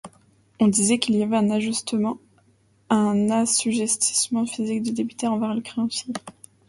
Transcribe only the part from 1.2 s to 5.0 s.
avait un assujettissement physique du